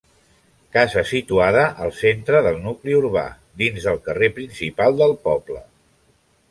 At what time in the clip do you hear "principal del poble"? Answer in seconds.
4.41-5.65